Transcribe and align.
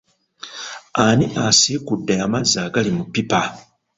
Ani 1.05 1.25
asiikudde 1.47 2.13
amazzi 2.25 2.57
agali 2.65 2.91
mu 2.97 3.03
pipa? 3.13 3.41